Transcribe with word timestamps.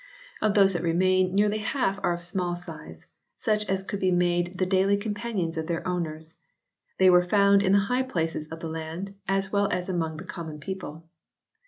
Of 0.41 0.55
those 0.55 0.73
that 0.73 0.81
remain 0.81 1.35
nearly 1.35 1.59
half 1.59 1.99
are 2.03 2.13
of 2.13 2.23
small 2.23 2.55
size, 2.55 3.05
such 3.35 3.67
as 3.69 3.83
could 3.83 3.99
be 3.99 4.09
made 4.11 4.57
the 4.57 4.65
daily 4.65 4.97
companions 4.97 5.57
of 5.57 5.67
their 5.67 5.87
owners. 5.87 6.37
They 6.97 7.11
were 7.11 7.21
found 7.21 7.61
in 7.61 7.73
the 7.73 7.77
high 7.85 8.01
places 8.01 8.47
of 8.47 8.61
the 8.61 8.67
land 8.67 9.13
as 9.27 9.51
well 9.51 9.69
as 9.71 9.89
among 9.89 10.17
the 10.17 10.23
common 10.23 10.59
people. 10.59 11.07